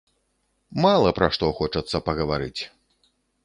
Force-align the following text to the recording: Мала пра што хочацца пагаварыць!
Мала 0.85 1.11
пра 1.19 1.29
што 1.37 1.51
хочацца 1.59 2.05
пагаварыць! 2.11 2.61